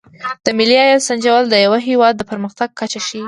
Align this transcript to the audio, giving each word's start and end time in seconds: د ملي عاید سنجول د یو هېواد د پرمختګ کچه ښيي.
د 0.45 0.47
ملي 0.57 0.75
عاید 0.83 1.05
سنجول 1.07 1.43
د 1.49 1.55
یو 1.65 1.73
هېواد 1.87 2.13
د 2.17 2.21
پرمختګ 2.31 2.69
کچه 2.79 2.99
ښيي. 3.05 3.19